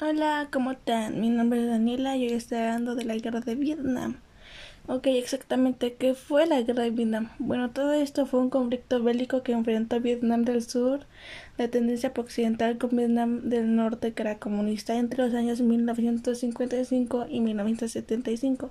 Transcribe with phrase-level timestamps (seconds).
[0.00, 1.20] Hola, ¿cómo están?
[1.20, 4.20] Mi nombre es Daniela y hoy estoy hablando de la guerra de Vietnam.
[4.86, 7.30] Ok, exactamente, ¿qué fue la guerra de Vietnam?
[7.40, 11.00] Bueno, todo esto fue un conflicto bélico que enfrentó Vietnam del Sur,
[11.56, 17.40] de tendencia occidental, con Vietnam del Norte, que era comunista, entre los años 1955 y
[17.40, 18.70] 1975.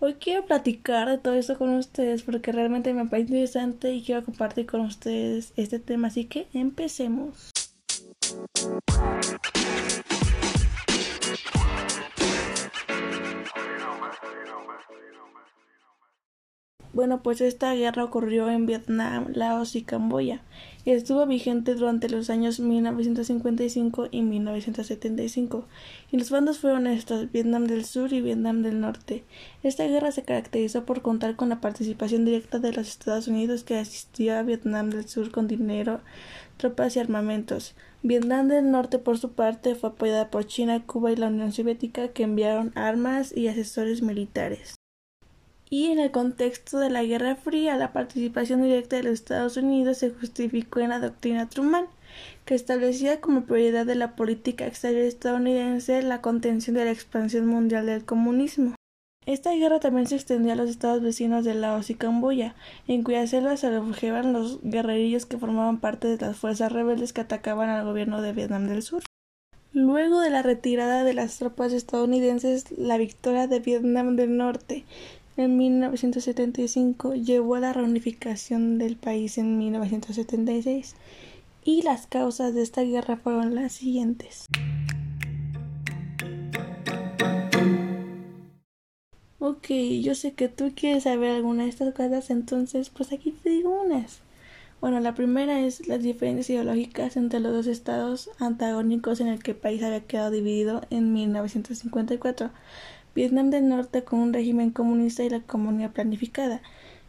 [0.00, 4.22] Hoy quiero platicar de todo esto con ustedes porque realmente me parece interesante y quiero
[4.22, 7.53] compartir con ustedes este tema, así que empecemos.
[16.94, 20.42] Bueno, pues esta guerra ocurrió en Vietnam, Laos y Camboya
[20.84, 25.66] y estuvo vigente durante los años 1955 y 1975.
[26.12, 29.24] Y los bandos fueron estos, Vietnam del Sur y Vietnam del Norte.
[29.64, 33.76] Esta guerra se caracterizó por contar con la participación directa de los Estados Unidos que
[33.76, 36.00] asistió a Vietnam del Sur con dinero,
[36.58, 37.74] tropas y armamentos.
[38.04, 42.06] Vietnam del Norte, por su parte, fue apoyada por China, Cuba y la Unión Soviética
[42.06, 44.76] que enviaron armas y asesores militares
[45.74, 49.98] y en el contexto de la Guerra Fría la participación directa de los Estados Unidos
[49.98, 51.86] se justificó en la doctrina Truman,
[52.44, 57.86] que establecía como prioridad de la política exterior estadounidense la contención de la expansión mundial
[57.86, 58.76] del comunismo.
[59.26, 62.54] Esta guerra también se extendió a los estados vecinos de Laos y Camboya,
[62.86, 67.22] en cuyas selvas se refugiaban los guerrerillos que formaban parte de las fuerzas rebeldes que
[67.22, 69.02] atacaban al gobierno de Vietnam del Sur.
[69.72, 74.84] Luego de la retirada de las tropas estadounidenses, la victoria de Vietnam del Norte
[75.36, 80.94] en 1975 llevó a la reunificación del país en 1976
[81.64, 84.46] y las causas de esta guerra fueron las siguientes.
[89.38, 89.66] Ok,
[90.02, 93.82] yo sé que tú quieres saber alguna de estas cosas, entonces pues aquí te digo
[93.82, 94.20] unas.
[94.80, 99.52] Bueno, la primera es las diferencias ideológicas entre los dos estados antagónicos en el que
[99.52, 102.50] el país había quedado dividido en 1954.
[103.14, 106.60] Vietnam del Norte con un régimen comunista y la comunidad planificada,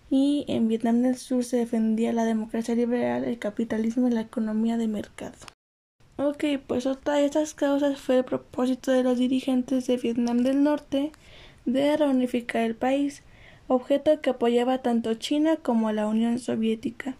[0.10, 4.78] y en Vietnam del Sur se defendía la democracia liberal, el capitalismo y la economía
[4.78, 5.36] de mercado.
[6.18, 10.64] Ok, pues otra de estas causas fue el propósito de los dirigentes de Vietnam del
[10.64, 11.12] Norte
[11.66, 13.24] de reunificar el país,
[13.68, 17.18] objeto que apoyaba tanto China como la Unión Soviética,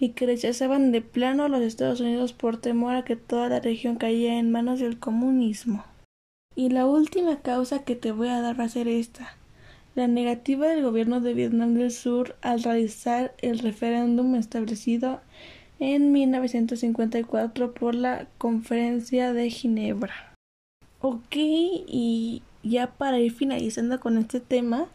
[0.00, 3.60] y que rechazaban de plano a los Estados Unidos por temor a que toda la
[3.60, 5.84] región cayera en manos del comunismo.
[6.58, 9.36] Y la última causa que te voy a dar va a ser esta.
[9.94, 15.20] La negativa del gobierno de Vietnam del Sur al realizar el referéndum establecido
[15.78, 20.34] en 1954 por la Conferencia de Ginebra.
[21.00, 24.88] Ok, y ya para ir finalizando con este tema,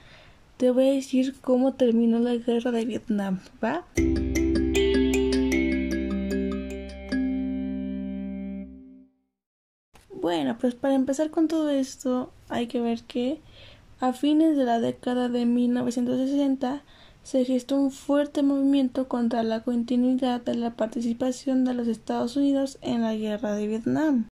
[0.57, 3.85] te voy a decir cómo terminó la guerra de Vietnam, ¿va?
[10.23, 13.41] Bueno, pues para empezar con todo esto hay que ver que
[13.99, 16.81] a fines de la década de 1960
[17.23, 22.77] se gestó un fuerte movimiento contra la continuidad de la participación de los Estados Unidos
[22.81, 24.29] en la guerra de Vietnam.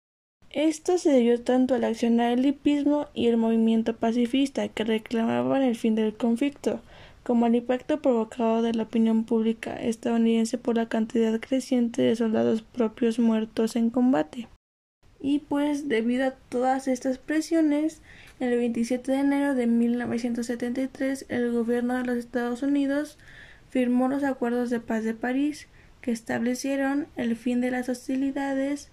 [0.50, 5.74] Esto se debió tanto al accionar del hipismo y el movimiento pacifista que reclamaban el
[5.74, 6.78] fin del conflicto,
[7.24, 12.62] como al impacto provocado de la opinión pública estadounidense por la cantidad creciente de soldados
[12.62, 14.46] propios muertos en combate.
[15.20, 18.00] Y pues debido a todas estas presiones,
[18.41, 23.19] el 27 de enero de 1973 el gobierno de los Estados Unidos
[23.69, 25.69] firmó los acuerdos de paz de París
[26.00, 28.91] que establecieron el fin de las hostilidades,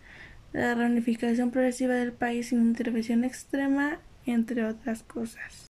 [0.52, 5.68] la reunificación progresiva del país sin intervención extrema, entre otras cosas.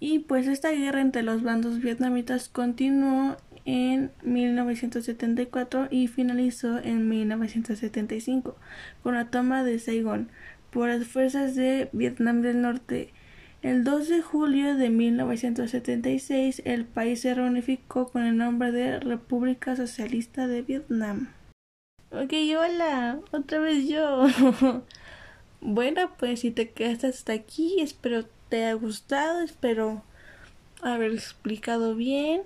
[0.00, 8.56] Y pues esta guerra entre los bandos vietnamitas continuó en 1974 y finalizó en 1975
[9.02, 10.30] con la toma de Saigón
[10.70, 13.12] por las fuerzas de Vietnam del Norte.
[13.62, 19.74] El 2 de julio de 1976 el país se reunificó con el nombre de República
[19.76, 21.28] Socialista de Vietnam.
[22.10, 24.26] Ok, hola, otra vez yo.
[25.60, 30.02] bueno, pues si te quedaste hasta aquí, espero te haya gustado, espero
[30.82, 32.42] haber explicado bien.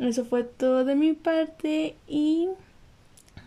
[0.00, 2.48] Eso fue todo de mi parte y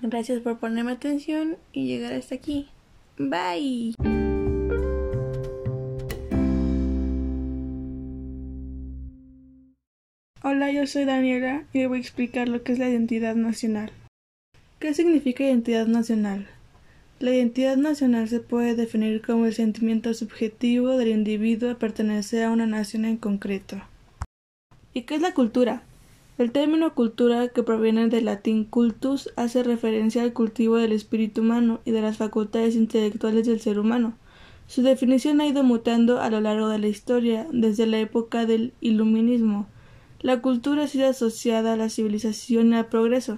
[0.04, 2.70] gracias por ponerme atención y llegar hasta aquí.
[3.18, 3.96] Bye.
[10.44, 13.92] Hola, yo soy Daniela y voy a explicar lo que es la identidad nacional.
[14.78, 16.48] ¿Qué significa identidad nacional?
[17.20, 22.52] La identidad nacional se puede definir como el sentimiento subjetivo del individuo a pertenecer a
[22.52, 23.82] una nación en concreto.
[24.94, 25.82] ¿Y qué es la cultura?
[26.40, 31.80] El término cultura, que proviene del latín cultus, hace referencia al cultivo del espíritu humano
[31.86, 34.18] y de las facultades intelectuales del ser humano.
[34.66, 38.74] Su definición ha ido mutando a lo largo de la historia, desde la época del
[38.82, 39.68] Iluminismo.
[40.22, 43.38] La cultura ha sido asociada a la civilización y al progreso.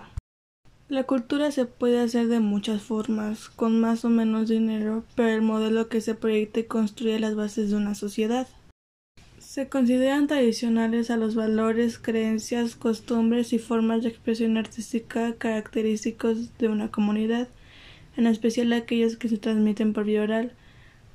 [0.87, 5.41] La cultura se puede hacer de muchas formas, con más o menos dinero, pero el
[5.41, 8.47] modelo que se proyecta construye las bases de una sociedad.
[9.55, 16.67] Se consideran tradicionales a los valores, creencias, costumbres y formas de expresión artística característicos de
[16.67, 17.47] una comunidad,
[18.17, 20.51] en especial aquellos que se transmiten por vía oral.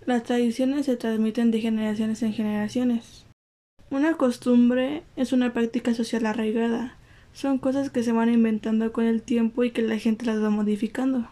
[0.06, 3.26] Las tradiciones se transmiten de generaciones en generaciones.
[3.90, 6.96] Una costumbre es una práctica social arraigada.
[7.34, 10.48] Son cosas que se van inventando con el tiempo y que la gente las va
[10.48, 11.28] modificando.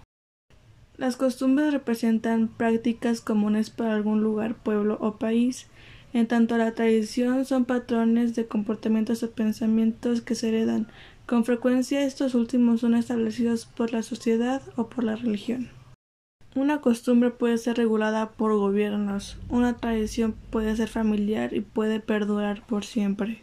[0.98, 5.68] Las costumbres representan prácticas comunes para algún lugar, pueblo o país.
[6.12, 10.88] En tanto la tradición son patrones de comportamientos o pensamientos que se heredan.
[11.26, 15.68] Con frecuencia estos últimos son establecidos por la sociedad o por la religión.
[16.54, 22.66] Una costumbre puede ser regulada por gobiernos, una tradición puede ser familiar y puede perdurar
[22.66, 23.42] por siempre.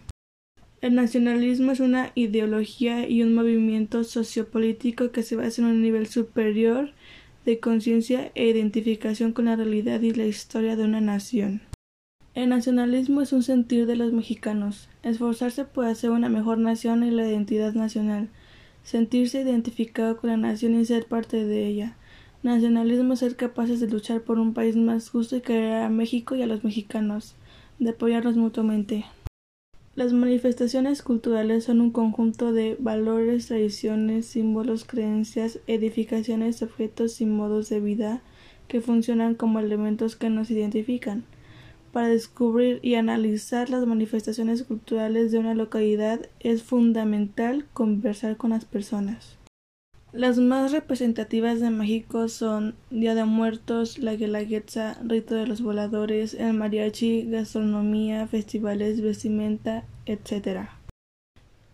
[0.81, 6.07] El nacionalismo es una ideología y un movimiento sociopolítico que se basa en un nivel
[6.07, 6.91] superior
[7.45, 11.61] de conciencia e identificación con la realidad y la historia de una nación.
[12.35, 17.09] El nacionalismo es un sentir de los mexicanos, esforzarse por hacer una mejor nación y
[17.09, 18.29] la identidad nacional,
[18.83, 21.95] sentirse identificado con la nación y ser parte de ella,
[22.45, 26.43] Nacionalismo ser capaces de luchar por un país más justo y querer a México y
[26.43, 27.33] a los mexicanos,
[27.79, 29.03] de apoyarnos mutuamente.
[29.95, 37.69] Las manifestaciones culturales son un conjunto de valores, tradiciones, símbolos, creencias, edificaciones, objetos y modos
[37.69, 38.21] de vida
[38.67, 41.23] que funcionan como elementos que nos identifican.
[41.95, 48.65] Para descubrir y analizar las manifestaciones culturales de una localidad es fundamental conversar con las
[48.65, 49.37] personas.
[50.11, 56.33] Las más representativas de México son Día de Muertos, la Guelaguetza, Rito de los Voladores,
[56.33, 60.67] el mariachi, gastronomía, festivales, vestimenta, etc.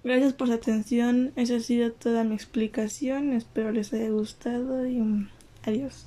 [0.03, 5.01] Gracias por su atención, esa ha sido toda mi explicación, espero les haya gustado y
[5.63, 5.95] adiós.